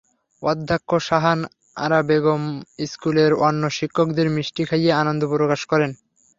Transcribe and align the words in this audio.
অধ্যক্ষ 0.43 0.89
শাহান 1.07 1.39
আরা 1.77 1.99
বেগম 2.09 2.43
স্কুলের 2.85 3.31
অন্য 3.47 3.63
শিক্ষকদের 3.77 4.27
মিষ্টি 4.35 4.63
খাইয়ে 4.69 4.91
আনন্দ 5.01 5.21
প্রকাশ 5.33 5.61
করেন। 5.71 5.91